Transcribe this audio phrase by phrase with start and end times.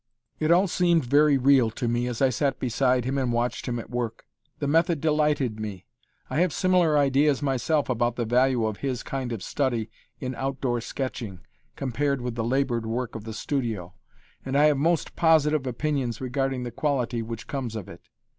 [0.39, 3.77] It all seemed very real to me, as I sat beside him and watched him
[3.77, 4.25] at work.
[4.57, 5.85] The method delighted me.
[6.27, 10.59] I have similar ideas myself about the value of his kind of study in out
[10.59, 11.41] door sketching,
[11.75, 13.93] compared with the labored work of the studio,
[14.43, 18.01] and I have most positive opinions regarding the quality which comes of it.